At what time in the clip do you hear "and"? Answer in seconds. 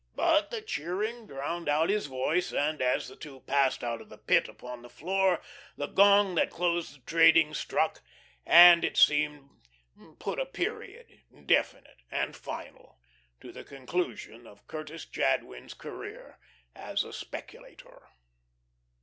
2.51-2.81, 8.43-8.83, 12.09-12.35